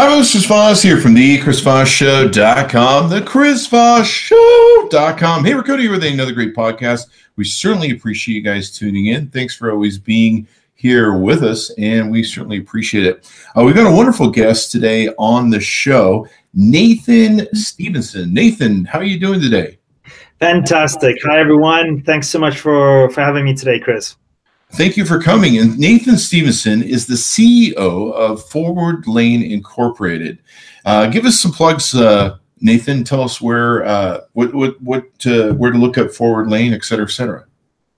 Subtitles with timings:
[0.00, 0.46] Hi, Mr.
[0.46, 5.44] Voss here from the ChrisVossShow.com, the ChrisVossShow.com.
[5.44, 7.08] Hey, we're Cody here with another great podcast.
[7.36, 9.28] We certainly appreciate you guys tuning in.
[9.28, 13.30] Thanks for always being here with us, and we certainly appreciate it.
[13.54, 18.32] Uh, we've got a wonderful guest today on the show, Nathan Stevenson.
[18.32, 19.76] Nathan, how are you doing today?
[20.38, 21.18] Fantastic.
[21.24, 22.02] Hi, everyone.
[22.04, 24.16] Thanks so much for, for having me today, Chris.
[24.72, 25.58] Thank you for coming.
[25.58, 30.38] And Nathan Stevenson is the CEO of Forward Lane Incorporated.
[30.84, 33.02] Uh, give us some plugs, uh, Nathan.
[33.02, 36.84] Tell us where, uh, what, what, what, uh, where to look at Forward Lane, et
[36.84, 37.46] cetera, et cetera.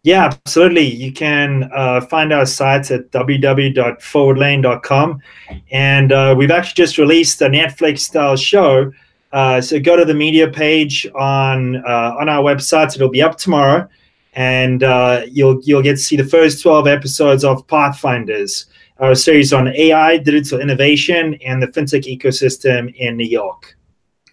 [0.02, 0.86] Yeah, absolutely.
[0.86, 5.22] You can uh, find our sites at www.forwardlane.com.
[5.70, 8.90] And uh, we've actually just released a Netflix style show.
[9.32, 12.96] So go to the media page on on our website.
[12.96, 13.88] It'll be up tomorrow,
[14.34, 18.66] and uh, you'll you'll get to see the first twelve episodes of Pathfinders,
[18.98, 23.76] our series on AI, digital innovation, and the fintech ecosystem in New York.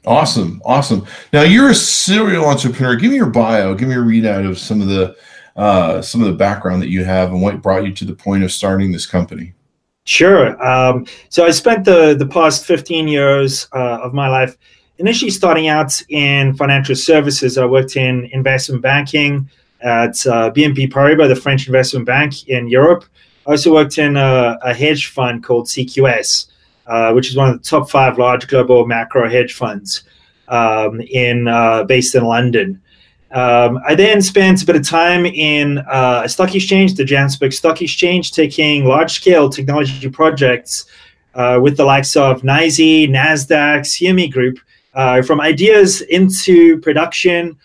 [0.06, 1.06] Awesome, awesome.
[1.34, 2.96] Now you're a serial entrepreneur.
[2.96, 3.74] Give me your bio.
[3.74, 5.16] Give me a readout of some of the
[5.56, 8.44] uh, some of the background that you have and what brought you to the point
[8.44, 9.54] of starting this company.
[10.06, 10.60] Sure.
[10.66, 14.58] Um, so I spent the the past 15 years uh, of my life
[14.98, 17.58] initially starting out in financial services.
[17.58, 19.50] I worked in investment banking
[19.82, 23.06] at uh, BNP Paribas, the French investment bank in Europe.
[23.48, 26.48] I also worked in a, a hedge fund called CQS,
[26.88, 30.04] uh, which is one of the top five large global macro hedge funds
[30.48, 32.82] um, in uh, based in London.
[33.32, 37.54] Um, I then spent a bit of time in uh, a stock exchange, the Johannesburg
[37.54, 40.86] Stock Exchange, taking large scale technology projects
[41.36, 44.60] uh, with the likes of NYSE, NASDAQ, CME Group,
[44.96, 47.56] uh, from ideas into production,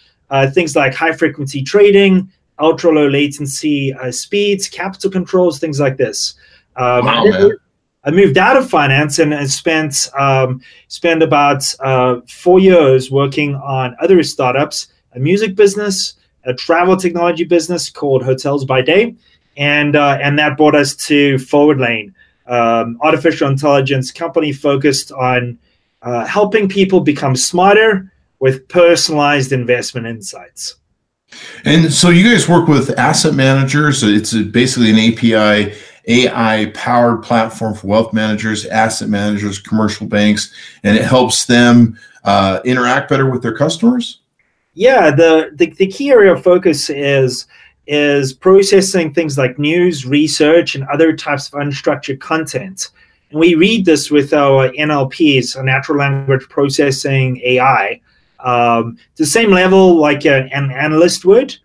[0.51, 6.35] things like high frequency trading, ultra low latency uh, speeds, capital controls, things like this.
[6.77, 7.51] Um, wow,
[8.05, 13.55] I moved out of finance and, and spent um, spent about uh, four years working
[13.57, 16.15] on other startups a music business,
[16.45, 19.15] a travel technology business called Hotels by Day,
[19.57, 22.15] and uh, and that brought us to Forward Lane,
[22.47, 25.59] um, artificial intelligence company focused on
[26.03, 30.77] uh, helping people become smarter with personalized investment insights.
[31.65, 34.03] And so you guys work with asset managers.
[34.03, 35.75] It's basically an API
[36.07, 42.61] AI powered platform for wealth managers, asset managers, commercial banks, and it helps them uh,
[42.65, 44.21] interact better with their customers
[44.75, 47.47] yeah, the, the, the key area of focus is
[47.87, 52.91] is processing things like news, research, and other types of unstructured content.
[53.31, 58.01] And we read this with our NLPs, our natural language processing AI,
[58.45, 61.57] um, the same level like a, an analyst would.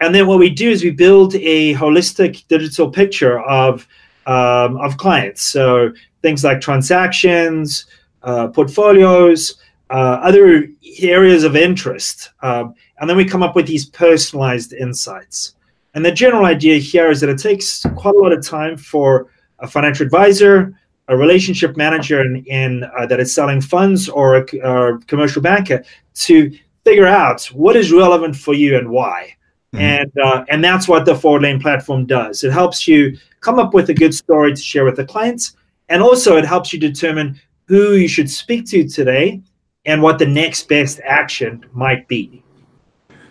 [0.00, 3.86] And then what we do is we build a holistic digital picture of
[4.26, 5.42] um, of clients.
[5.42, 7.86] So things like transactions,
[8.22, 9.54] uh, portfolios,
[9.90, 10.66] uh, other
[11.00, 12.30] areas of interest.
[12.42, 15.54] Um, and then we come up with these personalized insights.
[15.94, 19.28] And the general idea here is that it takes quite a lot of time for
[19.60, 20.74] a financial advisor,
[21.08, 25.84] a relationship manager in, in uh, that is selling funds, or a, or commercial banker
[26.14, 26.50] to
[26.84, 29.34] figure out what is relevant for you and why.
[29.74, 29.80] Mm-hmm.
[29.80, 32.44] And uh, and that's what the Forward Lane platform does.
[32.44, 35.56] It helps you come up with a good story to share with the clients,
[35.88, 39.40] and also it helps you determine who you should speak to today
[39.86, 42.43] and what the next best action might be.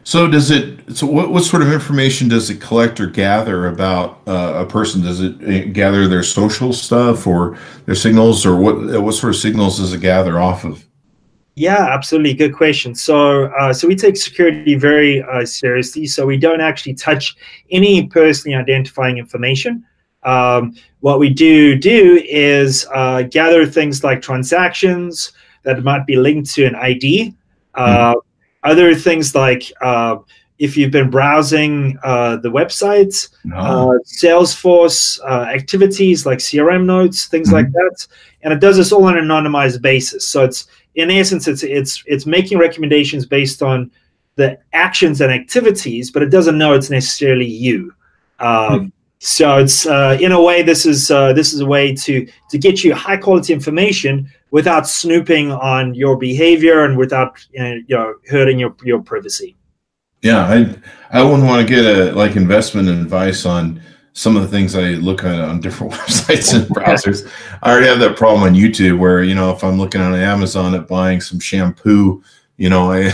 [0.03, 0.97] So does it?
[0.97, 5.01] So what, what sort of information does it collect or gather about uh, a person?
[5.01, 9.01] Does it uh, gather their social stuff or their signals, or what?
[9.01, 10.85] What sort of signals does it gather off of?
[11.55, 12.33] Yeah, absolutely.
[12.33, 12.95] Good question.
[12.95, 16.07] So, uh, so we take security very uh, seriously.
[16.07, 17.35] So we don't actually touch
[17.69, 19.85] any personally identifying information.
[20.23, 25.33] Um, what we do do is uh, gather things like transactions,
[25.63, 27.33] that might be linked to an ID.
[27.73, 28.21] Uh, mm.
[28.63, 30.17] Other things like uh,
[30.59, 33.57] if you've been browsing uh, the websites, no.
[33.57, 38.07] Uh, Salesforce uh, activities like CRM notes, things mm like that,
[38.43, 40.27] and it does this all on an anonymized basis.
[40.27, 43.91] So it's in essence, it's it's it's making recommendations based on
[44.35, 47.93] the actions and activities, but it doesn't know it's necessarily you.
[48.39, 48.91] Um, mm.
[49.25, 52.57] So it's uh, in a way, this is uh, this is a way to to
[52.57, 58.59] get you high quality information without snooping on your behavior and without you know hurting
[58.59, 59.55] your your privacy.
[60.23, 60.75] Yeah, I
[61.17, 63.81] I wouldn't want to get a like investment advice on
[64.11, 67.25] some of the things I look at on different websites and browsers.
[67.61, 70.75] I already have that problem on YouTube where you know if I'm looking on Amazon
[70.75, 72.21] at buying some shampoo,
[72.63, 73.11] you know I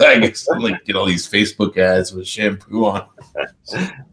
[0.00, 3.06] I guess I'm like get all these Facebook ads with shampoo on.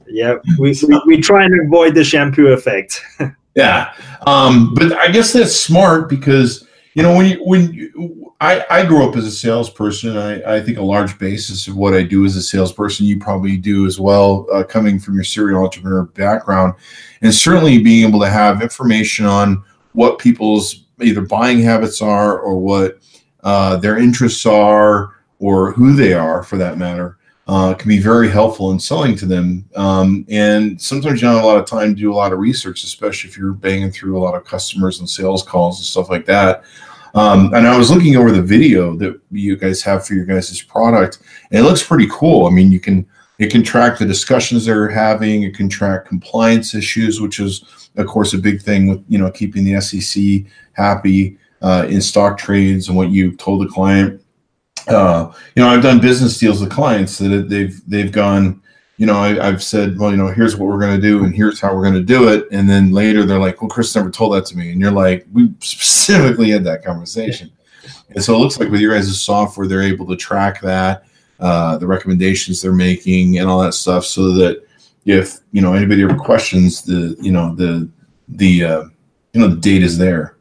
[0.07, 3.03] yeah, we, we we try and avoid the shampoo effect.
[3.53, 3.93] Yeah,
[4.27, 8.85] um, but I guess that's smart because you know when you when you, I I
[8.85, 10.15] grew up as a salesperson.
[10.15, 13.57] I I think a large basis of what I do as a salesperson, you probably
[13.57, 16.75] do as well, uh, coming from your serial entrepreneur background,
[17.21, 19.61] and certainly being able to have information on
[19.91, 23.01] what people's either buying habits are or what
[23.43, 27.17] uh, their interests are or who they are for that matter
[27.47, 29.67] uh, can be very helpful in selling to them.
[29.75, 32.39] Um, and sometimes you don't have a lot of time to do a lot of
[32.39, 36.09] research, especially if you're banging through a lot of customers and sales calls and stuff
[36.09, 36.63] like that.
[37.13, 40.61] Um, and I was looking over the video that you guys have for your guys'
[40.61, 41.19] product,
[41.51, 42.45] and it looks pretty cool.
[42.45, 43.05] I mean, you can
[43.37, 45.44] it can track the discussions they're having.
[45.44, 49.29] It can track compliance issues, which is, of course, a big thing with you know
[49.29, 54.21] keeping the SEC happy uh, in stock trades and what you told the client
[54.87, 58.61] uh, you know, I've done business deals with clients that they've they've gone.
[58.97, 61.33] You know, I, have said, well, you know, here's what we're going to do, and
[61.33, 64.11] here's how we're going to do it, and then later they're like, well, Chris never
[64.11, 67.51] told that to me, and you're like, we specifically had that conversation,
[68.11, 71.05] and so it looks like with your guys' software, they're able to track that,
[71.39, 74.63] uh, the recommendations they're making, and all that stuff, so that
[75.05, 77.89] if you know anybody ever questions the, you know, the
[78.27, 78.83] the uh,
[79.33, 80.35] you know the data is there.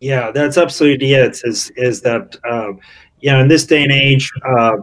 [0.00, 1.40] Yeah, that's absolutely it.
[1.44, 2.78] Is is that um,
[3.20, 4.76] you know, in this day and age, uh,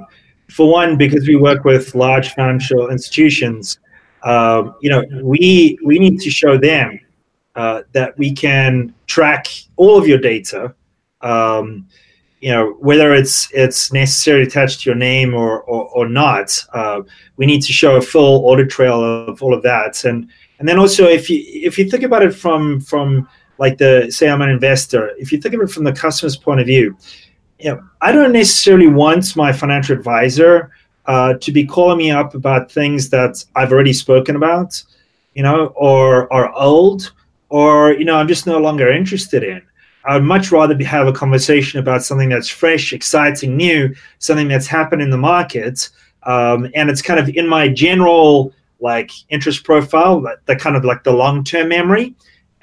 [0.50, 3.80] for one, because we work with large financial institutions,
[4.24, 7.00] uh, you know, we we need to show them
[7.56, 9.48] uh, that we can track
[9.78, 10.76] all of your data.
[11.22, 11.88] Um,
[12.42, 16.62] you know, whether it's it's necessarily attached to your name or or, or not,
[17.38, 20.04] we need to show a full audit trail of all of that.
[20.04, 20.30] And
[20.60, 24.30] and then also, if you if you think about it from from like the say
[24.30, 26.98] I'm an investor, if you think of it from the customer's point of view,
[27.60, 30.72] you know, I don't necessarily want my financial advisor
[31.06, 34.82] uh, to be calling me up about things that I've already spoken about,
[35.34, 37.14] you know, or are old,
[37.50, 39.62] or you know, I'm just no longer interested in.
[40.08, 45.02] I'd much rather have a conversation about something that's fresh, exciting, new, something that's happened
[45.02, 45.90] in the market,
[46.24, 51.04] um, and it's kind of in my general like interest profile, that kind of like
[51.04, 52.14] the long-term memory.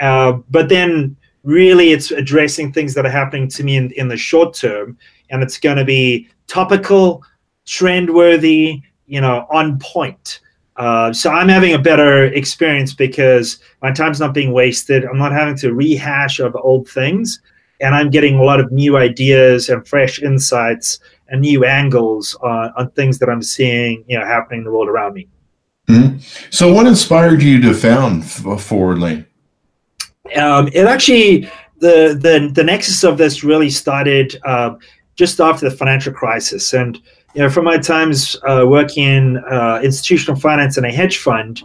[0.02, 4.16] Uh, but then really it's addressing things that are happening to me in, in the
[4.16, 4.99] short term
[5.31, 7.22] and it's going to be topical
[7.66, 10.40] trendworthy you know on point.
[10.76, 15.04] Uh, so i'm having a better experience because my time's not being wasted.
[15.04, 17.40] I'm not having to rehash of old things
[17.81, 22.72] and i'm getting a lot of new ideas and fresh insights and new angles on,
[22.76, 25.28] on things that i'm seeing you know happening in the world around me.
[25.88, 26.19] Mm-hmm.
[26.50, 29.26] so what inspired you to found ForwardLane
[30.37, 34.75] um, it actually the the the nexus of this really started uh,
[35.17, 36.97] just after the financial crisis, and
[37.35, 41.63] you know from my times uh, working in uh, institutional finance and a hedge fund,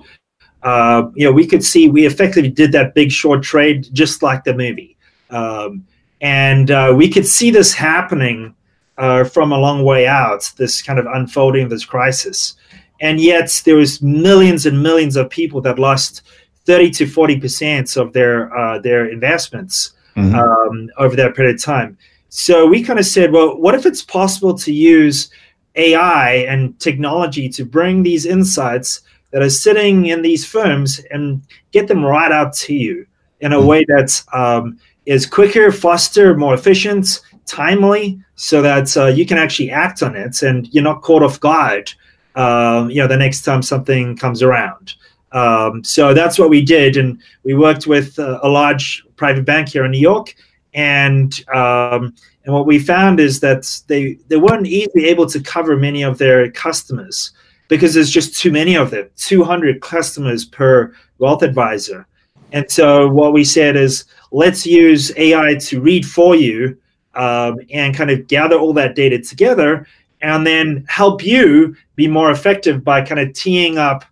[0.64, 4.44] uh, you know we could see we effectively did that big short trade just like
[4.44, 4.98] the movie,
[5.30, 5.86] um,
[6.22, 8.56] and uh, we could see this happening
[8.98, 10.52] uh, from a long way out.
[10.58, 12.56] This kind of unfolding of this crisis,
[13.02, 16.24] and yet there was millions and millions of people that lost
[16.68, 20.36] 30 to 40 percent of their uh, their investments mm-hmm.
[20.36, 21.98] um, over that period of time.
[22.30, 25.32] So we kind of said, well, what if it's possible to use
[25.76, 31.42] AI and technology to bring these insights that are sitting in these firms and
[31.72, 33.08] get them right out to you
[33.40, 33.68] in a mm-hmm.
[33.68, 39.72] way that um, is quicker, faster, more efficient, timely, so that uh, you can actually
[39.72, 41.92] act on it and you're not caught off guard.
[42.36, 44.96] Um, you know, the next time something comes around.
[45.38, 49.70] Um, so that's what we did, and we worked with uh, a large private bank
[49.70, 50.34] here in New York,
[50.74, 55.78] and um, and what we found is that they they weren't easily able to cover
[55.78, 57.34] many of their customers
[57.68, 62.08] because there's just too many of them, 200 customers per wealth advisor,
[62.52, 66.76] and so what we said is let's use AI to read for you
[67.14, 69.86] um, and kind of gather all that data together,
[70.24, 74.04] and then help you be more effective by kind of teeing up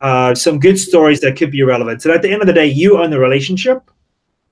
[0.00, 2.02] uh, some good stories that could be relevant.
[2.02, 3.90] So at the end of the day, you own the relationship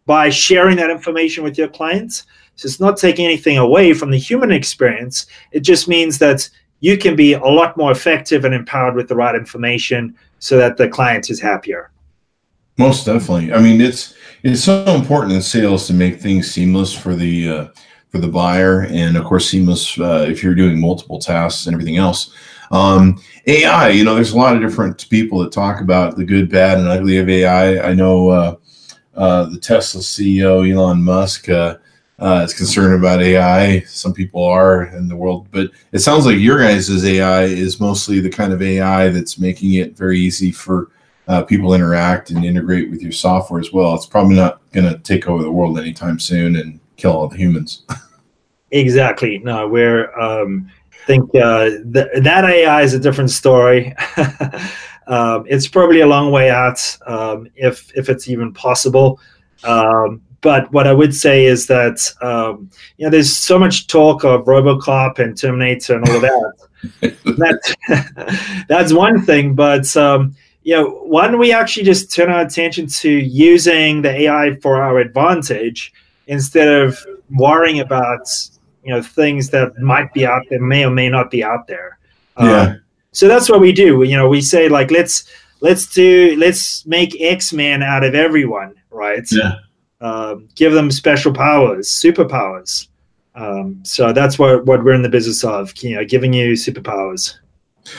[0.07, 2.25] by sharing that information with your clients.
[2.57, 5.27] So it's not taking anything away from the human experience.
[5.53, 6.49] It just means that
[6.81, 10.77] you can be a lot more effective and empowered with the right information so that
[10.77, 11.91] the client is happier.
[12.77, 13.53] Most definitely.
[13.53, 14.15] I mean, it's
[14.45, 17.69] it's so important in sales to make things seamless for the uh,
[18.09, 21.97] for the buyer, and of course, seamless uh, if you're doing multiple tasks and everything
[21.97, 22.33] else.
[22.71, 26.51] Um, AI, you know, there's a lot of different people that talk about the good,
[26.51, 27.81] bad, and ugly of AI.
[27.81, 28.57] I know uh,
[29.15, 31.77] uh, the Tesla CEO Elon Musk uh,
[32.19, 33.81] uh, is concerned about AI.
[33.81, 38.21] Some people are in the world, but it sounds like your guys' AI is mostly
[38.21, 40.91] the kind of AI that's making it very easy for
[41.29, 43.95] uh, people to interact and integrate with your software as well.
[43.95, 47.37] It's probably not going to take over the world anytime soon and kill all the
[47.37, 47.85] humans.
[48.71, 49.39] exactly.
[49.39, 50.71] No, we're um,
[51.09, 53.95] think uh, th- that AI is a different story.
[55.07, 59.19] um, it's probably a long way out, um, if if it's even possible.
[59.65, 64.23] Um, but what I would say is that um, you know there's so much talk
[64.23, 66.55] of RoboCop and Terminator and all of that.
[67.43, 72.87] that that's one thing, but um, you know, when we actually just turn our attention
[72.87, 75.95] to using the AI for our advantage
[76.27, 78.29] instead of worrying about
[78.89, 81.99] you know things that might be out there, may or may not be out there.
[82.41, 82.61] Yeah.
[82.61, 82.81] Um,
[83.13, 84.03] so that's what we do.
[84.03, 85.29] You know, we say like let's
[85.61, 89.31] let's do let's make X Men out of everyone, right?
[89.31, 89.57] Yeah.
[90.01, 92.89] Um, give them special powers, superpowers.
[93.35, 97.37] Um, so that's what what we're in the business of, you know, giving you superpowers.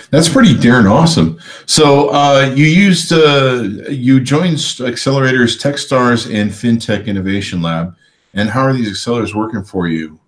[0.10, 1.40] That's pretty darn awesome.
[1.68, 7.96] So uh, you used uh, you joined accelerators, TechStars, and FinTech Innovation Lab.
[8.34, 10.20] And how are these accelerators working for you?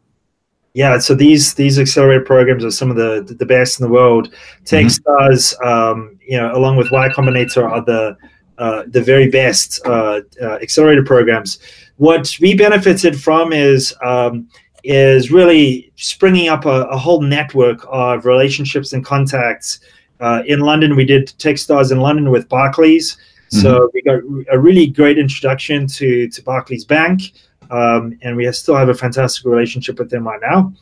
[0.74, 4.34] Yeah, so these these accelerator programs are some of the the best in the world.
[4.64, 5.68] TechStars, mm-hmm.
[5.68, 8.16] um, you know, along with Y Combinator, are the
[8.58, 11.60] uh, the very best uh, uh, accelerator programs.
[11.98, 14.48] What we benefited from is um,
[14.84, 19.80] is really springing up a, a, whole network of relationships and contacts.
[20.20, 23.18] Uh, in London, we did TechStars in London with Barclays.
[23.52, 23.62] Mm-hmm.
[23.62, 24.20] So we got
[24.52, 27.34] a really great introduction to, to Barclays Bank,
[27.72, 30.74] um, and we still have a fantastic relationship with them right now,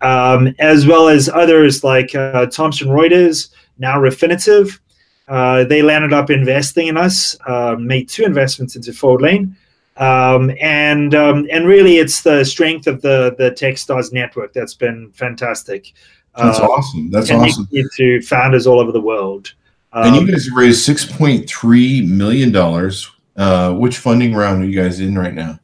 [0.00, 4.78] um, as well as others like uh, Thomson Reuters, now Refinitiv.
[5.28, 9.22] Uh, they landed up investing in us, uh, made two investments into Forward
[9.96, 15.10] um, and um, and really, it's the strength of the the TechStars network that's been
[15.12, 15.92] fantastic.
[16.36, 17.10] That's uh, awesome.
[17.10, 17.68] That's awesome.
[17.96, 19.54] To founders all over the world.
[19.92, 23.10] Um, and you guys raised six point three million dollars.
[23.36, 25.58] Uh, which funding round are you guys in right now?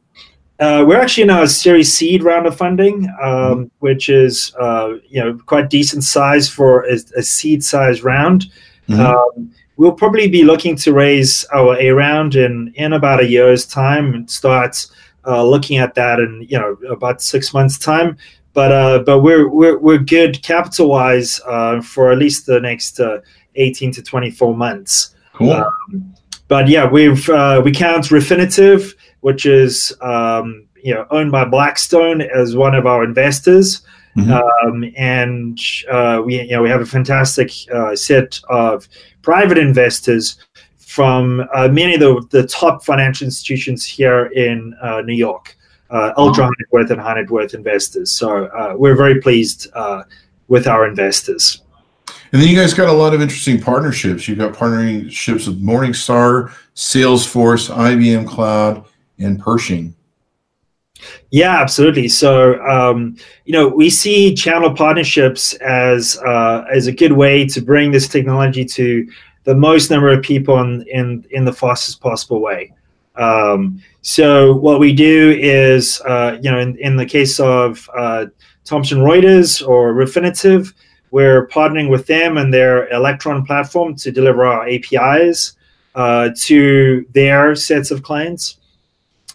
[0.59, 3.63] Uh, we're actually in a Series Seed round of funding, um, mm-hmm.
[3.79, 8.45] which is uh, you know quite decent size for a, a seed size round.
[8.87, 9.01] Mm-hmm.
[9.01, 13.65] Um, we'll probably be looking to raise our A round in in about a year's
[13.65, 14.85] time and start
[15.25, 18.17] uh, looking at that in you know about six months time.
[18.53, 22.99] But uh, but we're we're we're good capital wise uh, for at least the next
[22.99, 23.19] uh,
[23.55, 25.15] eighteen to twenty four months.
[25.33, 25.51] Cool.
[25.51, 26.13] Um,
[26.47, 28.93] but yeah, we've uh, we count Refinitiv,
[29.23, 33.81] which is um, you know owned by Blackstone as one of our investors.
[34.17, 34.31] Mm-hmm.
[34.31, 38.87] Um, and uh, we you know we have a fantastic uh, set of
[39.21, 40.37] private investors
[40.77, 45.55] from uh, many of the, the top financial institutions here in uh, New York,
[45.89, 48.11] uh, ultra high net worth and high net worth investors.
[48.11, 49.67] So uh, we're very pleased
[50.49, 51.63] with our investors.
[52.33, 54.27] And then you guys got a lot of interesting partnerships.
[54.27, 58.85] You've got partnerships with Morningstar, Salesforce, IBM Cloud,
[59.19, 59.95] and Pershing.
[61.31, 62.07] Yeah, absolutely.
[62.07, 67.61] So, um, you know, we see channel partnerships as uh, as a good way to
[67.61, 69.07] bring this technology to
[69.43, 72.73] the most number of people in in, in the fastest possible way.
[73.15, 78.27] Um, so, what we do is, uh, you know, in, in the case of uh,
[78.65, 80.73] Thomson Reuters or Refinitiv,
[81.11, 85.55] we're partnering with them and their Elektron platform to deliver our APIs
[85.95, 88.57] uh, to their sets of clients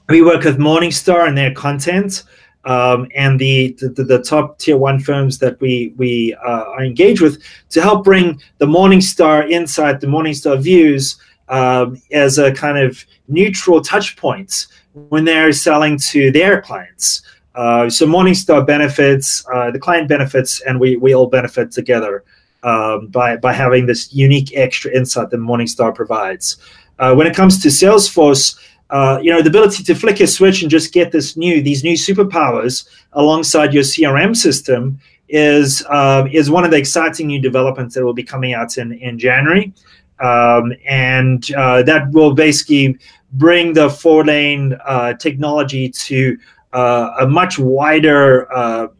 [0.08, 2.24] we work with Morningstar and their content.
[2.64, 7.22] Um, and the, the, the top tier one firms that we we uh, are engaged
[7.22, 13.02] with to help bring the Morningstar insight, the Morningstar views um, as a kind of
[13.28, 17.22] neutral touch points when they're selling to their clients.
[17.54, 22.24] Uh, so Morningstar benefits, uh, the client benefits, and we we all benefit together
[22.64, 26.56] um, by by having this unique extra insight that Morningstar provides.
[26.98, 28.58] Uh, when it comes to Salesforce,
[28.90, 31.84] uh, you know, the ability to flick a switch and just get this new, these
[31.84, 37.94] new superpowers alongside your CRM system is um, is one of the exciting new developments
[37.94, 39.72] that will be coming out in in January,
[40.20, 42.98] um, and uh, that will basically
[43.34, 46.38] bring the Forward uh, technology to
[46.72, 48.46] uh, a much wider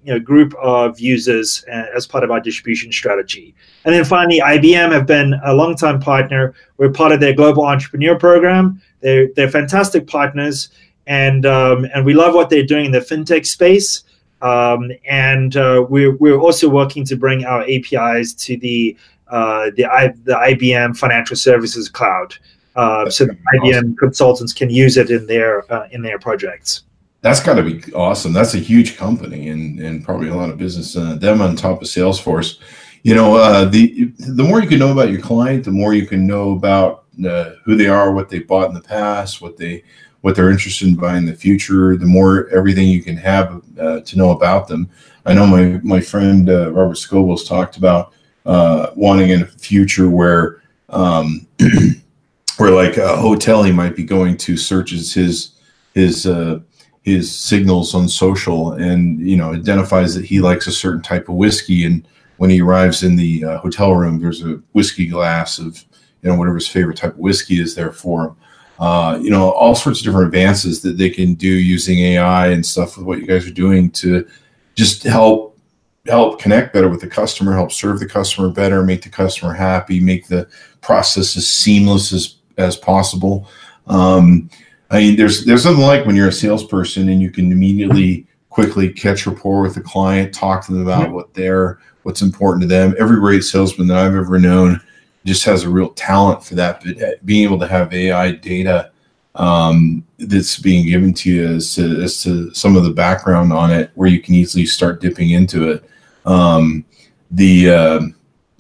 [0.05, 1.65] you know, group of users
[1.97, 3.55] as part of our distribution strategy.
[3.85, 6.55] And then finally, IBM have been a long-time partner.
[6.77, 8.83] We're part of their global entrepreneur program.
[9.01, 10.71] They're, they're fantastic partners,
[11.07, 14.05] and um, and we love what they're doing in the fintech space.
[14.41, 18.97] Um, and uh, we're we're also working to bring our APIs to the
[19.29, 22.37] uh, the I, the IBM Financial Services Cloud,
[22.77, 23.97] uh, so the IBM awesome.
[23.97, 26.85] consultants can use it in their uh, in their projects.
[27.21, 28.33] That's got to be awesome.
[28.33, 30.97] That's a huge company and and probably a lot of business.
[30.97, 32.59] Uh, them on top of Salesforce.
[33.03, 36.07] You know, uh, the the more you can know about your client, the more you
[36.07, 39.85] can know about uh, who they are, what they bought in the past, what they
[40.21, 41.97] what they're interested in buying in the future.
[41.97, 44.91] The more everything you can have uh, to know about them.
[45.27, 48.13] I know my my friend uh, Robert Scoble's talked about
[48.47, 51.47] uh, wanting in a future where um,
[52.57, 55.53] where like a hotel he might be going to searches his
[55.95, 56.61] his uh,
[57.03, 61.37] his signals on social and you know identifies that he likes a certain type of
[61.37, 62.07] whiskey and
[62.37, 65.85] when he arrives in the uh, hotel room there's a whiskey glass of
[66.23, 68.37] you know whatever his favorite type of whiskey is there for him
[68.79, 72.65] uh, you know all sorts of different advances that they can do using ai and
[72.65, 74.27] stuff with what you guys are doing to
[74.75, 75.59] just help
[76.07, 80.01] help connect better with the customer help serve the customer better make the customer happy
[80.01, 80.49] make the
[80.81, 83.49] process as seamless as as possible
[83.89, 84.51] um,
[84.91, 88.93] I mean, there's there's something like when you're a salesperson and you can immediately quickly
[88.93, 91.15] catch rapport with the client, talk to them about mm-hmm.
[91.15, 92.95] what they're what's important to them.
[92.99, 94.81] Every great salesman that I've ever known
[95.25, 96.83] just has a real talent for that.
[96.85, 98.91] But uh, being able to have AI data
[99.35, 103.71] um, that's being given to you as to, as to some of the background on
[103.71, 105.89] it, where you can easily start dipping into it,
[106.25, 106.85] um,
[107.31, 108.01] the uh,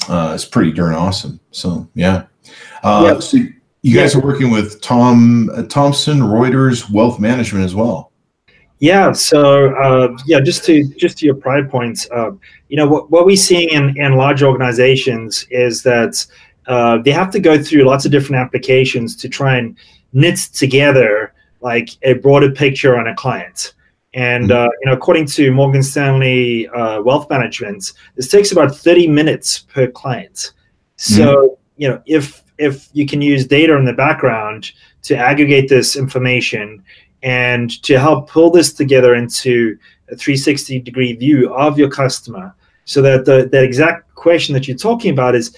[0.08, 1.40] uh, it's pretty darn awesome.
[1.50, 2.26] So yeah.
[2.82, 3.20] Uh.
[3.20, 3.38] So
[3.82, 8.12] you guys are working with Tom uh, Thomson Reuters Wealth Management as well.
[8.80, 9.12] Yeah.
[9.12, 12.32] So uh, yeah, just to just to your prior points, uh,
[12.68, 16.24] you know what, what we're seeing in in large organizations is that
[16.68, 19.76] uh, they have to go through lots of different applications to try and
[20.12, 23.75] knit together like a broader picture on a client.
[24.14, 24.52] And mm-hmm.
[24.52, 29.60] uh, you know, according to Morgan Stanley uh, Wealth Management, this takes about thirty minutes
[29.60, 30.52] per client.
[30.96, 31.54] So mm-hmm.
[31.76, 34.72] you know, if if you can use data in the background
[35.02, 36.82] to aggregate this information
[37.22, 39.78] and to help pull this together into
[40.10, 44.76] a 360 degree view of your customer so that the that exact question that you're
[44.76, 45.56] talking about is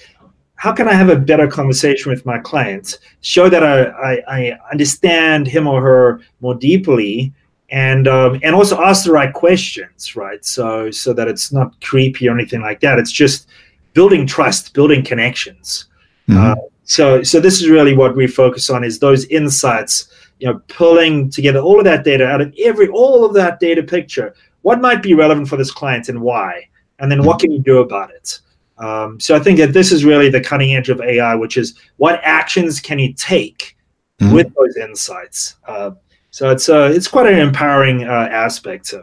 [0.60, 2.98] how can I have a better conversation with my clients?
[3.22, 7.32] Show that I, I, I understand him or her more deeply,
[7.70, 10.44] and um, and also ask the right questions, right?
[10.44, 12.98] So so that it's not creepy or anything like that.
[12.98, 13.48] It's just
[13.94, 15.86] building trust, building connections.
[16.28, 16.52] Mm-hmm.
[16.52, 16.54] Uh,
[16.84, 21.30] so, so this is really what we focus on is those insights, you know, pulling
[21.30, 24.34] together all of that data out of every, all of that data picture.
[24.60, 26.68] What might be relevant for this client and why?
[26.98, 28.40] And then what can you do about it?
[28.80, 31.78] Um, so I think that this is really the cutting edge of AI, which is
[31.96, 33.76] what actions can you take
[34.18, 34.34] mm-hmm.
[34.34, 35.56] with those insights?
[35.66, 35.92] Uh,
[36.30, 38.94] so it's uh, it's quite an empowering uh, aspect.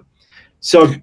[0.60, 0.94] So,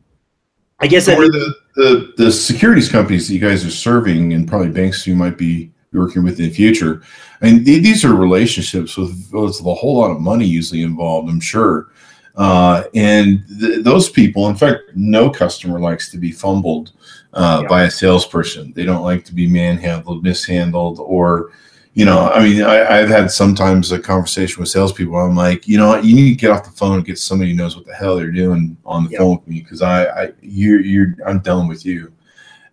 [0.81, 4.71] I guess that the, the the securities companies that you guys are serving, and probably
[4.71, 7.03] banks you might be working with in the future.
[7.41, 11.41] I mean, these are relationships with, with a whole lot of money usually involved, I'm
[11.41, 11.91] sure.
[12.37, 16.93] Uh, and th- those people, in fact, no customer likes to be fumbled
[17.35, 17.69] uh, yeah.
[17.69, 18.73] by a salesperson.
[18.73, 21.53] They don't like to be manhandled, mishandled, or,
[21.93, 25.17] you know, I mean, I, have had sometimes a conversation with salespeople.
[25.17, 27.57] I'm like, you know, you need to get off the phone and get somebody who
[27.57, 29.19] knows what the hell they're doing on the yeah.
[29.19, 32.13] phone with me because I, I, you're, you're, I'm done with you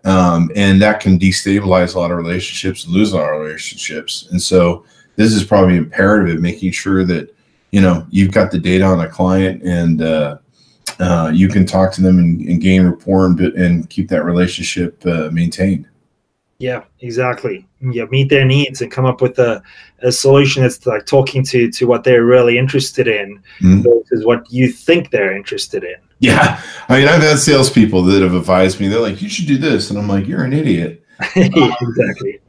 [0.04, 4.28] um, and that can destabilize a lot of relationships and lose a lot of relationships.
[4.32, 7.36] And so this is probably imperative in making sure that
[7.71, 10.38] you know you've got the data on a client and uh,
[11.01, 15.03] uh, you can talk to them and, and gain rapport and, and, keep that relationship
[15.05, 15.87] uh, maintained.
[16.59, 17.67] Yeah, exactly.
[17.81, 19.63] Yeah, meet their needs and come up with a,
[20.03, 23.81] a solution that's like talking to to what they're really interested in mm-hmm.
[23.81, 25.95] versus what you think they're interested in.
[26.19, 26.61] Yeah.
[26.87, 29.89] I mean, I've had salespeople that have advised me, they're like, you should do this.
[29.89, 31.03] And I'm like, you're an idiot.
[31.35, 32.39] exactly.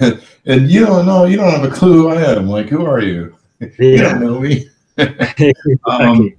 [0.46, 2.48] and you don't know, you don't have a clue who I am.
[2.48, 3.36] Like, who are you?
[3.60, 3.68] Yeah.
[3.78, 4.68] you don't know me.
[4.98, 5.54] exactly.
[5.86, 6.32] um,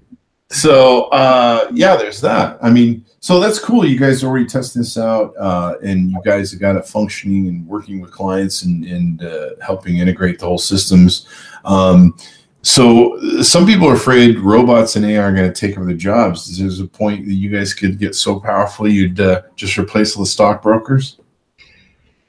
[0.52, 2.58] so, uh, yeah, there's that.
[2.62, 3.86] I mean, so that's cool.
[3.86, 7.68] You guys already tested this out, uh, and you guys have got it functioning and
[7.68, 11.28] working with clients and, and uh, helping integrate the whole systems.
[11.64, 12.18] Um,
[12.64, 16.48] so some people are afraid robots and AI are going to take over the jobs.
[16.48, 20.16] Is there a point that you guys could get so powerful you'd uh, just replace
[20.16, 21.18] all the stockbrokers?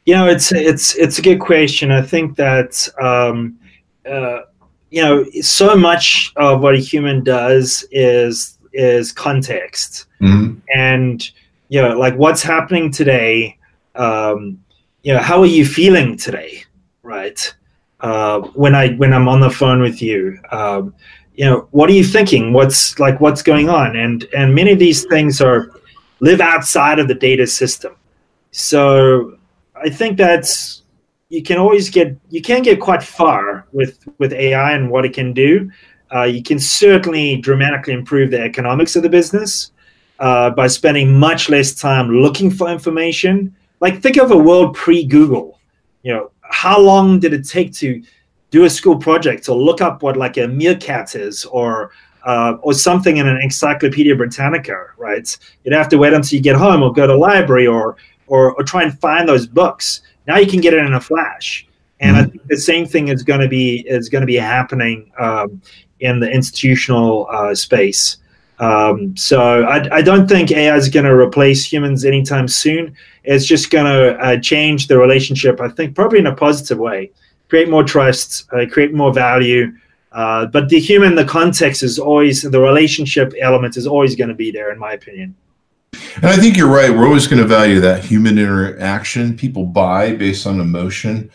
[0.07, 1.91] You know, it's it's it's a good question.
[1.91, 3.59] I think that um,
[4.09, 4.41] uh,
[4.93, 10.59] you know so much of what a human does is is context, mm-hmm.
[10.75, 11.31] and
[11.69, 13.59] you know, like what's happening today.
[13.95, 14.63] Um,
[15.03, 16.65] you know, how are you feeling today,
[17.03, 17.55] right?
[18.03, 20.39] uh, when I when I'm on the phone with you.
[20.51, 20.95] Um,
[21.35, 22.53] you know, what are you thinking?
[22.53, 23.97] What's like what's going on?
[23.97, 25.71] And and many of these things are
[26.21, 27.97] live outside of the data system.
[28.51, 29.39] So
[29.75, 30.82] I think that's
[31.33, 35.15] you can always get you can get quite far with with AI and what it
[35.15, 35.71] can do.
[36.15, 39.73] Uh, you can certainly dramatically improve the economics of the business
[40.19, 43.57] uh, by spending much less time looking for information.
[43.81, 45.59] Like think of a world pre Google.
[46.03, 48.03] You know, how long did it take to
[48.51, 51.93] do a school project or look up what like a meerkat is or
[52.25, 55.39] uh, or something in an Encyclopedia Britannica, right?
[55.65, 58.65] You'd have to wait until you get home or go to library or or, or
[58.65, 60.03] try and find those books.
[60.27, 61.67] Now you can get it in a flash,
[62.01, 62.27] and mm-hmm.
[62.27, 65.61] I think the same thing is going to be is going to be happening um,
[66.01, 68.19] in the institutional uh, space.
[68.59, 72.95] Um, so I, I, don't think AI is going to replace humans anytime soon.
[73.25, 75.61] It's just going to uh, change the relationship.
[75.61, 77.11] I think probably in a positive way,
[77.49, 79.73] create more trust, uh, create more value.
[80.13, 84.35] Uh, but the human, the context is always the relationship element is always going to
[84.35, 85.35] be there, in my opinion.
[86.17, 86.91] And I think you're right.
[86.91, 89.37] We're always going to value that human interaction.
[89.37, 91.31] People buy based on emotion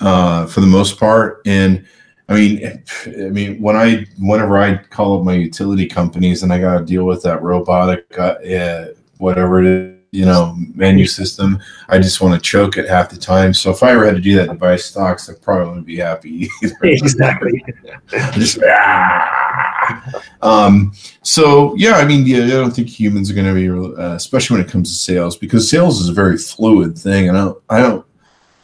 [0.00, 1.86] uh, for the most part, and
[2.28, 6.60] I mean, I mean, when I whenever I call up my utility companies and I
[6.60, 8.86] got to deal with that robotic, uh,
[9.18, 13.16] whatever it is, you know, menu system, I just want to choke it half the
[13.16, 13.54] time.
[13.54, 15.96] So if I ever had to do that to buy stocks, I probably wouldn't be
[15.96, 16.76] happy either.
[16.82, 17.64] Exactly.
[18.32, 20.22] just ah.
[20.42, 24.14] um, so yeah, I mean, yeah, I don't think humans are going to be, uh,
[24.14, 27.44] especially when it comes to sales, because sales is a very fluid thing, and I
[27.44, 28.06] don't, I don't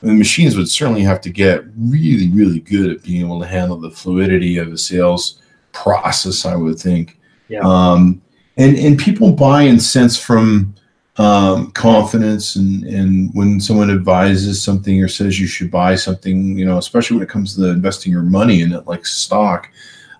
[0.03, 3.81] the machines would certainly have to get really, really good at being able to handle
[3.81, 5.41] the fluidity of a sales
[5.73, 6.45] process.
[6.45, 7.19] I would think.
[7.49, 7.61] Yeah.
[7.61, 8.23] Um,
[8.57, 10.75] and and people buy and sense from
[11.18, 16.64] um, confidence and and when someone advises something or says you should buy something, you
[16.64, 19.68] know, especially when it comes to investing your money in it, like stock.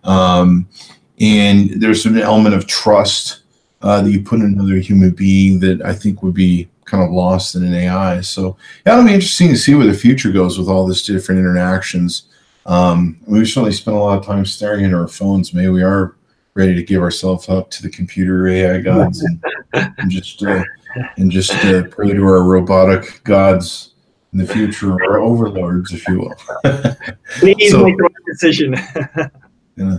[0.05, 0.69] Um,
[1.21, 3.43] and there's an element of trust
[3.83, 7.11] uh, that you put in another human being that I think would be kind of
[7.11, 8.21] lost in an AI.
[8.23, 11.39] So yeah, it'll be interesting to see where the future goes with all this different
[11.39, 12.25] interactions.
[12.67, 15.55] Um, we've certainly spent a lot of time staring at our phones.
[15.55, 16.17] Maybe we are
[16.55, 20.65] ready to give ourselves up to the computer AI gods and, and just uh,
[21.17, 23.95] and just uh, pray to our robotic gods
[24.33, 26.35] in the future, or overlords, if you will.
[27.39, 28.75] Please so, make the right decision.
[29.77, 29.99] yeah,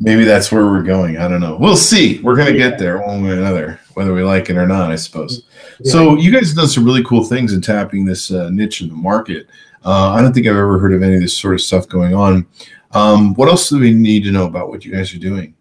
[0.00, 1.18] maybe that's where we're going.
[1.18, 1.56] I don't know.
[1.56, 2.20] We'll see.
[2.22, 4.96] We're gonna get there one way or another, whether we like it or not, I
[4.96, 5.44] suppose.
[5.84, 8.88] So you guys have done some really cool things in tapping this uh, niche in
[8.88, 9.46] the market.
[9.84, 12.14] Uh, I don't think I've ever heard of any of this sort of stuff going
[12.14, 12.46] on.
[12.92, 15.54] Um, what else do we need to know about what you guys are doing?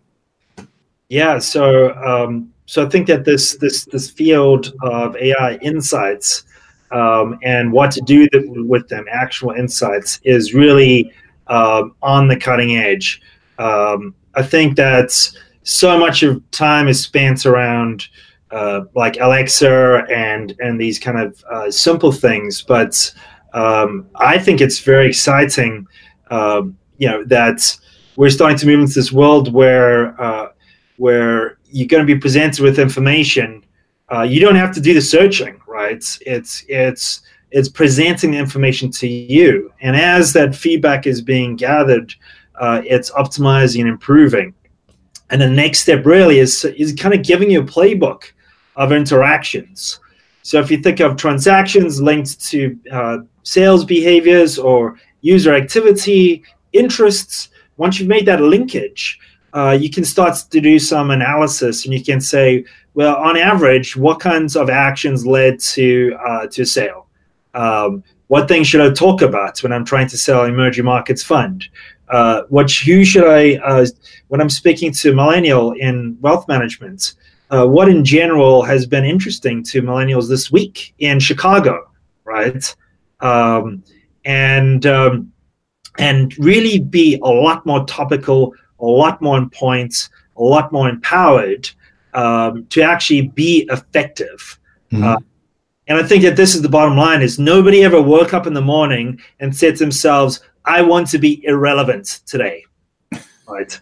[1.09, 6.43] Yeah, so um, so I think that this this this field of AI insights
[6.91, 8.27] um, and what to do
[8.67, 11.11] with them, actual insights, is really
[11.47, 13.21] uh, on the cutting edge.
[13.59, 15.11] Um, I think that
[15.63, 18.07] so much of time is spent around
[18.51, 22.61] uh, like Alexa and and these kind of uh, simple things.
[22.61, 23.13] But
[23.53, 25.87] um, I think it's very exciting,
[26.31, 27.77] um, you know, that
[28.15, 30.49] we're starting to move into this world where uh,
[30.97, 33.63] where you're going to be presented with information.
[34.11, 36.03] Uh, you don't have to do the searching, right?
[36.21, 42.13] It's it's it's presenting the information to you, and as that feedback is being gathered,
[42.59, 44.53] uh, it's optimizing and improving.
[45.29, 48.23] And the next step really is is kind of giving you a playbook
[48.75, 49.99] of interactions.
[50.43, 57.49] So if you think of transactions linked to uh, sales behaviors or user activity, interests,
[57.77, 59.19] once you've made that linkage,
[59.55, 63.95] uh, you can start to do some analysis and you can say, well, on average,
[63.95, 67.07] what kinds of actions led to uh, to sale?
[67.53, 71.65] Um, what things should I talk about when I'm trying to sell emerging markets fund?
[72.09, 73.85] Uh, what who should I uh,
[74.27, 77.15] when I'm speaking to millennial in wealth management?
[77.51, 81.89] uh, what in general has been interesting to millennials this week in Chicago,
[82.23, 82.75] right?
[83.19, 83.83] Um,
[84.23, 85.31] and um,
[85.97, 90.89] and really be a lot more topical, a lot more in point, a lot more
[90.89, 91.69] empowered
[92.13, 94.59] um, to actually be effective.
[94.91, 95.03] Mm-hmm.
[95.03, 95.17] Uh,
[95.87, 98.53] and I think that this is the bottom line: is nobody ever woke up in
[98.53, 102.63] the morning and said to themselves, "I want to be irrelevant today,"
[103.47, 103.79] right?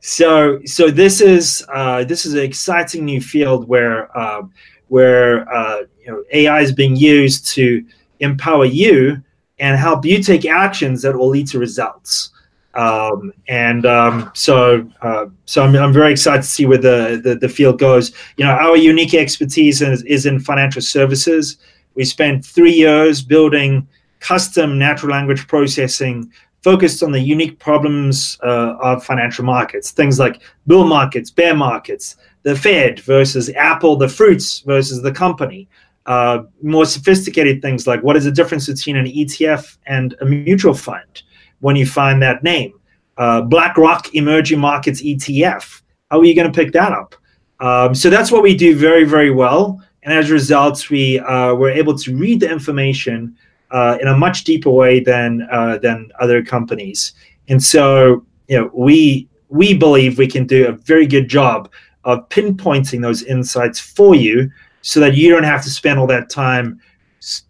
[0.00, 4.42] so so this is uh, this is an exciting new field where uh,
[4.88, 7.84] where uh, you know AI is being used to
[8.20, 9.22] empower you
[9.58, 12.30] and help you take actions that will lead to results.
[12.74, 17.34] Um, and um, so uh, so I'm, I'm very excited to see where the, the,
[17.34, 18.12] the field goes.
[18.36, 21.58] You know, our unique expertise is, is in financial services.
[21.94, 23.86] We spent three years building
[24.20, 26.32] custom natural language processing
[26.62, 32.16] focused on the unique problems uh, of financial markets, things like bull markets, bear markets,
[32.44, 35.68] the Fed versus Apple, the fruits versus the company.
[36.06, 40.74] Uh, more sophisticated things like what is the difference between an ETF and a mutual
[40.74, 41.22] fund
[41.62, 42.74] when you find that name?
[43.16, 45.82] Uh, BlackRock Emerging Markets ETF.
[46.10, 47.14] How are you going to pick that up?
[47.60, 49.80] Um, so that's what we do very, very well.
[50.02, 53.36] And as a result, we uh, were able to read the information
[53.70, 57.12] uh, in a much deeper way than uh, than other companies.
[57.48, 61.70] And so, you know, we we believe we can do a very good job
[62.04, 66.28] of pinpointing those insights for you, so that you don't have to spend all that
[66.28, 66.80] time,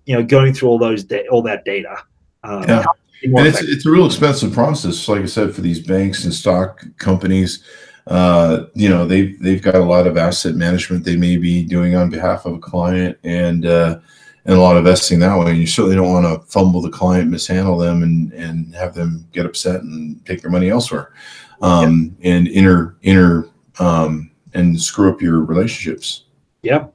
[0.05, 1.96] you know, going through all those da- all that data.
[2.44, 2.85] Um, yeah.
[3.24, 6.85] And it's, it's a real expensive process, like I said, for these banks and stock
[6.98, 7.62] companies.
[8.06, 11.94] Uh, you know, they've they've got a lot of asset management they may be doing
[11.94, 13.98] on behalf of a client, and uh,
[14.44, 15.50] and a lot of vesting that way.
[15.50, 19.28] And you certainly don't want to fumble the client, mishandle them, and and have them
[19.32, 21.12] get upset and take their money elsewhere,
[21.61, 22.32] um, yeah.
[22.32, 26.24] and inter inter um, and screw up your relationships.
[26.62, 26.92] Yep.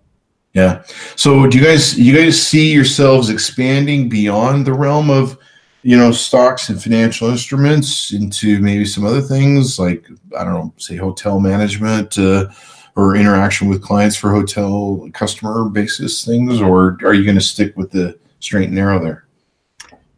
[0.53, 0.83] Yeah.
[1.15, 5.37] So do you guys you guys see yourselves expanding beyond the realm of
[5.83, 10.05] you know stocks and financial instruments into maybe some other things like
[10.37, 12.47] I don't know, say hotel management, uh,
[12.95, 17.77] or interaction with clients for hotel customer basis things, or are you going to stick
[17.77, 19.25] with the straight and narrow there?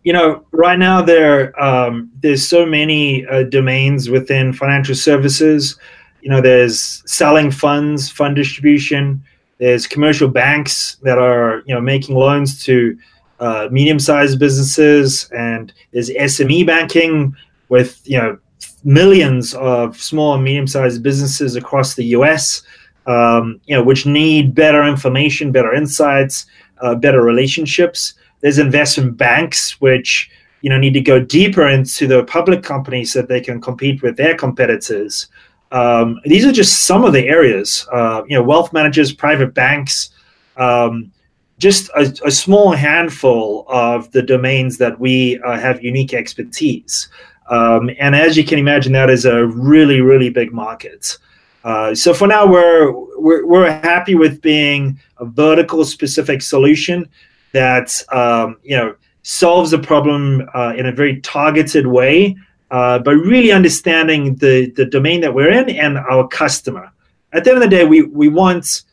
[0.04, 5.78] You know, right now there um, there's so many uh, domains within financial services.
[6.22, 9.22] You know, there's selling funds, fund distribution.
[9.58, 12.98] There's commercial banks that are you know making loans to
[13.40, 17.36] uh, medium-sized businesses, and there's SME banking
[17.70, 18.38] with you know
[18.84, 22.64] millions of small and medium-sized businesses across the U.S.
[23.06, 26.46] Um, you know, which need better information, better insights,
[26.82, 28.14] uh, better relationships.
[28.42, 30.30] There's investment banks which
[30.62, 34.02] you know need to go deeper into the public companies so that they can compete
[34.02, 35.28] with their competitors.
[35.72, 37.88] Um, these are just some of the areas.
[37.92, 40.10] Uh, you know, wealth managers, private banks.
[40.58, 41.12] Um,
[41.60, 47.10] just a, a, small handful of the domains that we uh, have unique expertise.
[47.50, 51.18] Um, and as you can imagine, that is a really, really big market.
[51.64, 57.08] Uh, so for now, we're, we're, we're happy with being a vertical specific solution
[57.52, 62.36] that um, you know solves a problem uh, in a very targeted way,
[62.72, 66.92] uh, by really understanding the the domain that we're in and our customer.
[67.34, 68.84] At the end of the day, we we want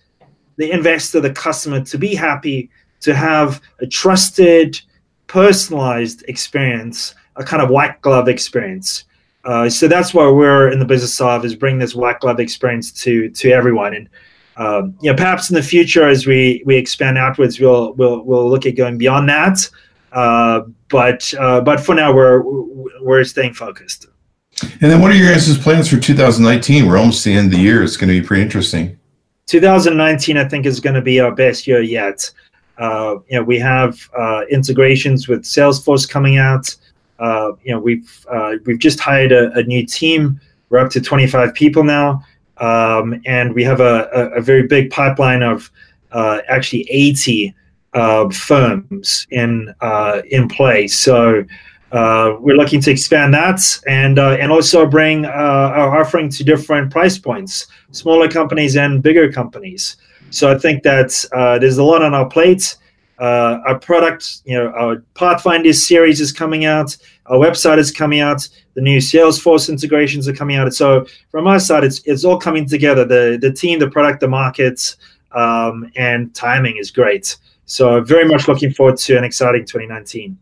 [0.56, 4.80] the investor, the customer, to be happy, to have a trusted,
[5.26, 9.04] personalized experience a kind of white glove experience.
[9.44, 12.90] Uh, so that's why we're in the business of is bring this white glove experience
[12.90, 13.94] to to everyone.
[13.94, 14.08] And
[14.56, 18.48] um, you know, perhaps in the future as we we expand outwards, we'll we'll we'll
[18.48, 19.70] look at going beyond that.
[20.12, 22.42] Uh, but uh, but for now, we're
[23.02, 24.06] we're staying focused.
[24.80, 26.86] And then, what are your guys' plans for 2019?
[26.86, 27.84] We're almost the end of the year.
[27.84, 28.98] It's going to be pretty interesting.
[29.46, 32.30] 2019, I think, is going to be our best year yet.
[32.78, 36.74] Uh, you know, we have uh, integrations with Salesforce coming out.
[37.18, 40.38] Uh, you know, we've uh, we've just hired a, a, new team.
[40.68, 42.22] We're up to 25 people now,
[42.58, 45.70] um, and we have a, a, a, very big pipeline of
[46.12, 47.54] uh, actually 80
[47.94, 49.72] uh, firms in
[50.30, 50.98] in place.
[50.98, 51.44] So.
[51.92, 57.66] We're looking to expand that and and also bring our offering to different price points,
[57.90, 59.96] smaller companies and bigger companies.
[60.30, 61.24] So I think that
[61.60, 62.76] there's a lot on our plate
[63.18, 66.96] uh, our product, you know, our Pathfinder series is coming out.
[67.26, 68.46] Our website is coming out.
[68.74, 70.72] The new Salesforce integrations are coming out.
[70.74, 73.04] So from our side, it's it's all coming together.
[73.04, 74.96] The the team, the product, the markets,
[75.32, 77.36] um, and timing is great.
[77.64, 80.36] So very much looking forward to an exciting 2019.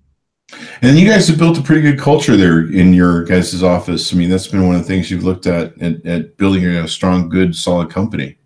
[0.82, 4.12] And you guys have built a pretty good culture there in your guys' office.
[4.12, 6.86] I mean, that's been one of the things you've looked at at, at building a
[6.86, 8.36] strong, good, solid company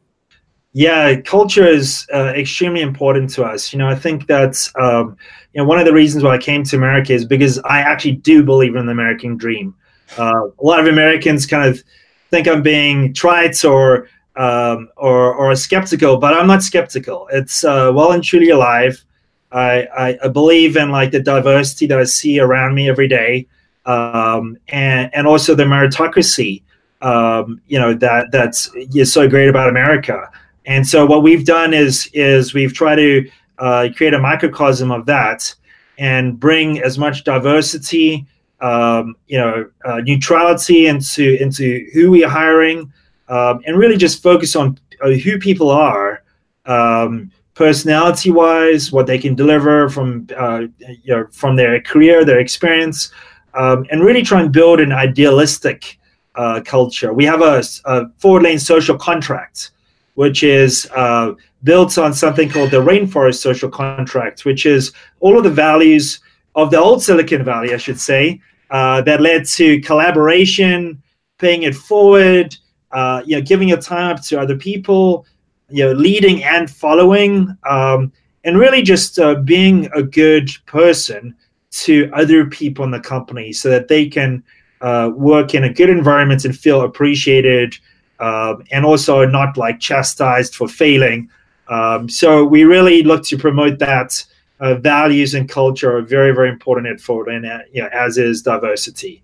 [0.79, 3.73] yeah, culture is uh, extremely important to us.
[3.73, 5.17] You know, I think that's um,
[5.53, 8.13] you know one of the reasons why I came to America is because I actually
[8.13, 9.75] do believe in the American dream.
[10.17, 11.83] Uh, a lot of Americans kind of
[12.31, 17.29] think I'm being trite or um, or, or skeptical, but I'm not skeptical.
[17.33, 19.05] It's uh, well and truly alive.
[19.53, 23.47] I, I, I, believe in like the diversity that I see around me every day,
[23.87, 26.63] um, and and also the meritocracy.
[27.01, 30.31] Um, you know that that's is so great about America.
[30.67, 35.07] And so what we've done is is we've tried to uh, create a microcosm of
[35.07, 35.55] that
[35.99, 38.27] and bring as much diversity,
[38.61, 42.93] um, you know, uh, neutrality into into who we are hiring,
[43.29, 46.23] um, and really just focus on uh, who people are,
[46.67, 50.61] um, personality wise, what they can deliver from uh,
[51.03, 53.11] you know from their career, their experience,
[53.55, 55.99] um, and really try and build an idealistic
[56.37, 57.13] uh, culture.
[57.13, 59.73] We have a, a forward lane social contract
[60.19, 65.45] which is uh, built on something called the Rainforest Social Contract, which is all of
[65.45, 66.19] the values
[66.57, 68.41] of the old Silicon Valley, I should say,
[68.73, 71.01] uh, that led to collaboration,
[71.39, 72.57] paying it forward,
[72.91, 75.25] uh, you know, giving your time up to other people,
[75.71, 78.13] you know, leading and following, um,
[78.45, 81.35] and really just uh, being a good person
[81.71, 84.43] to other people in the company so that they can
[84.81, 87.77] uh, work in a good environment and feel appreciated
[88.21, 91.29] um, and also not like chastised for failing.
[91.69, 94.25] Um, so we really look to promote that.
[94.61, 98.19] Uh, values and culture are very, very important at Ford, and uh, you know, as
[98.19, 99.23] is diversity.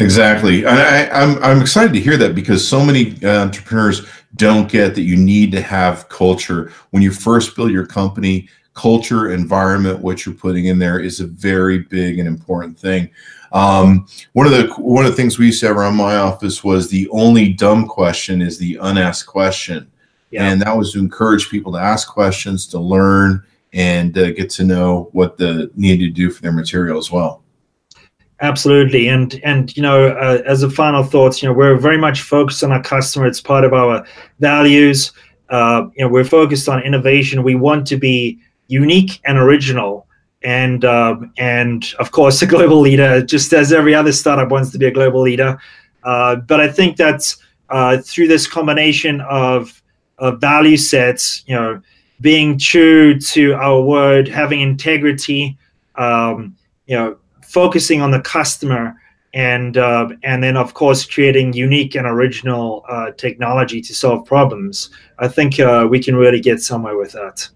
[0.00, 0.66] Exactly.
[0.66, 4.04] I, I'm, I'm excited to hear that because so many uh, entrepreneurs
[4.36, 8.48] don't get that you need to have culture when you first build your company.
[8.74, 13.10] Culture, environment, what you're putting in there is a very big and important thing.
[13.52, 16.62] Um, one of the one of the things we used to have around my office
[16.62, 19.90] was the only dumb question is the unasked question,
[20.30, 20.48] yeah.
[20.48, 24.64] and that was to encourage people to ask questions, to learn, and uh, get to
[24.64, 27.42] know what the need to do for their material as well.
[28.42, 32.22] Absolutely, and and you know, uh, as a final thoughts, you know, we're very much
[32.22, 33.26] focused on our customer.
[33.26, 34.06] It's part of our
[34.38, 35.12] values.
[35.50, 37.42] Uh, you know, we're focused on innovation.
[37.42, 40.06] We want to be unique and original,
[40.42, 43.20] and um, and of course, a global leader.
[43.22, 45.60] Just as every other startup wants to be a global leader,
[46.04, 47.36] uh, but I think that's
[47.68, 49.82] uh, through this combination of
[50.16, 51.44] of value sets.
[51.46, 51.82] You know,
[52.22, 55.58] being true to our word, having integrity.
[55.96, 57.16] Um, you know
[57.50, 58.96] focusing on the customer
[59.34, 64.90] and uh, and then of course creating unique and original uh, technology to solve problems.
[65.18, 67.48] I think uh, we can really get somewhere with that.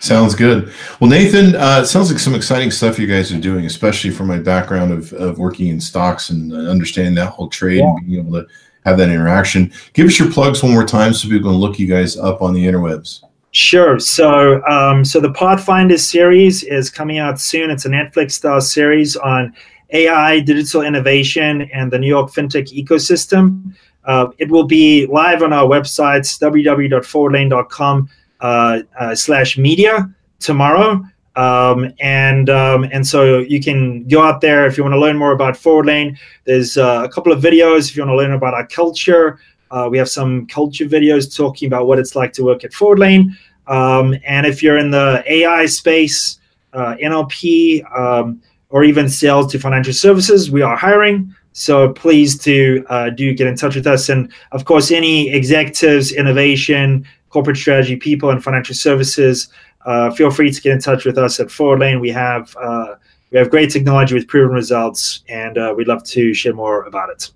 [0.00, 0.72] Sounds good.
[1.00, 4.28] Well, Nathan, uh, it sounds like some exciting stuff you guys are doing, especially from
[4.28, 7.90] my background of, of working in stocks and understanding that whole trade yeah.
[7.90, 8.46] and being able to
[8.84, 9.72] have that interaction.
[9.94, 12.54] Give us your plugs one more time so people can look you guys up on
[12.54, 13.24] the interwebs.
[13.50, 13.98] Sure.
[13.98, 17.70] So, um, so the Pathfinder series is coming out soon.
[17.70, 19.54] It's a Netflix style series on
[19.90, 23.74] AI, digital innovation, and the New York fintech ecosystem.
[24.04, 31.02] Uh, it will be live on our websites www.forwardlane.com uh, uh, slash media tomorrow.
[31.36, 35.16] Um, and um, and so you can go out there if you want to learn
[35.16, 36.18] more about ForwardLane.
[36.44, 39.38] There's uh, a couple of videos if you want to learn about our culture,
[39.70, 43.30] uh, we have some culture videos talking about what it's like to work at ForwardLane.
[43.66, 46.38] Um, and if you're in the AI space,
[46.72, 51.34] uh, NLP, um, or even sales to financial services, we are hiring.
[51.52, 54.08] So please do uh, do get in touch with us.
[54.08, 59.48] And of course, any executives, innovation, corporate strategy people, and financial services,
[59.84, 62.00] uh, feel free to get in touch with us at ForwardLane.
[62.00, 62.94] We have uh,
[63.30, 67.10] we have great technology with proven results, and uh, we'd love to share more about
[67.10, 67.30] it.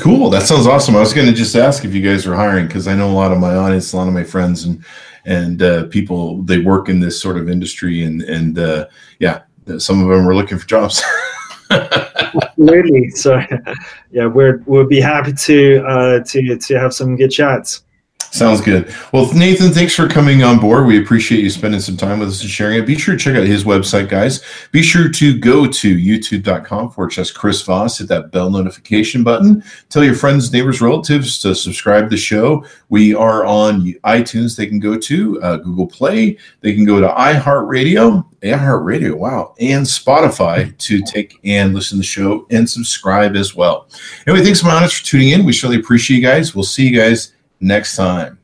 [0.00, 0.30] Cool.
[0.30, 0.96] That sounds awesome.
[0.96, 3.12] I was going to just ask if you guys are hiring because I know a
[3.12, 4.84] lot of my audience, a lot of my friends, and
[5.26, 8.86] and uh, people they work in this sort of industry, and and uh,
[9.18, 9.42] yeah,
[9.78, 11.02] some of them are looking for jobs.
[11.70, 13.10] Absolutely.
[13.10, 13.40] So,
[14.10, 17.84] yeah, we're we'll be happy to uh, to to have some good chats.
[18.32, 18.94] Sounds good.
[19.12, 20.86] Well, Nathan, thanks for coming on board.
[20.86, 22.86] We appreciate you spending some time with us and sharing it.
[22.86, 24.44] Be sure to check out his website, guys.
[24.70, 27.98] Be sure to go to youtube.com for just Chris Voss.
[27.98, 29.64] Hit that bell notification button.
[29.88, 32.64] Tell your friends, neighbors, relatives to subscribe to the show.
[32.88, 34.56] We are on iTunes.
[34.56, 36.38] They can go to uh, Google Play.
[36.60, 42.04] They can go to iHeartRadio, iHeartRadio, wow, and Spotify to take and listen to the
[42.04, 43.88] show and subscribe as well.
[44.28, 45.44] Anyway, thanks so much for tuning in.
[45.44, 46.54] We surely appreciate you guys.
[46.54, 48.38] We'll see you guys next time.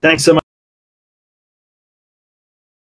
[0.00, 0.41] Thanks so much.